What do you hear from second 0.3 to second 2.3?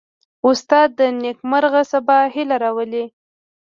استاد د نیکمرغه سبا